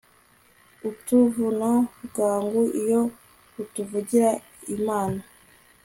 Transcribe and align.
utuvuna 0.89 1.69
bwangu 2.05 2.63
iyo 2.81 3.01
utuvugira, 3.61 4.29
imana 4.75 5.21